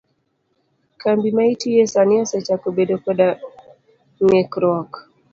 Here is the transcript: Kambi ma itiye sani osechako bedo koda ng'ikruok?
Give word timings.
Kambi 1.01 1.27
ma 1.35 1.43
itiye 1.53 1.83
sani 1.93 2.13
osechako 2.23 2.67
bedo 2.77 2.95
koda 3.03 3.27
ng'ikruok? 4.23 4.91